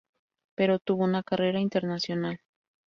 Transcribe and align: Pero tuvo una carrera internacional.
Pero 0.55 0.79
tuvo 0.79 1.03
una 1.03 1.21
carrera 1.21 1.59
internacional. 1.59 2.39